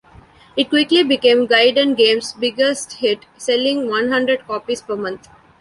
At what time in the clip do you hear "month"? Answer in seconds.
4.95-5.27